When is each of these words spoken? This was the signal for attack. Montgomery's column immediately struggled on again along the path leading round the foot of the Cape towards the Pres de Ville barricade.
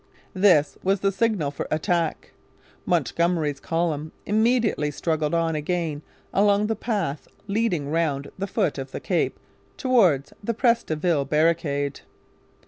This 0.33 0.79
was 0.81 1.01
the 1.01 1.11
signal 1.11 1.51
for 1.51 1.67
attack. 1.69 2.31
Montgomery's 2.87 3.59
column 3.59 4.13
immediately 4.25 4.89
struggled 4.89 5.35
on 5.35 5.53
again 5.55 6.01
along 6.33 6.65
the 6.65 6.75
path 6.75 7.27
leading 7.45 7.87
round 7.87 8.31
the 8.35 8.47
foot 8.47 8.79
of 8.79 8.89
the 8.93 8.99
Cape 8.99 9.37
towards 9.77 10.33
the 10.43 10.55
Pres 10.55 10.81
de 10.81 10.95
Ville 10.95 11.25
barricade. 11.25 11.99